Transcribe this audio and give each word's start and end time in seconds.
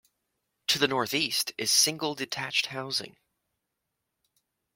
To 0.69 0.79
the 0.79 0.87
northeast 0.87 1.51
is 1.59 1.71
single-detached 1.71 2.65
housing. 2.65 3.17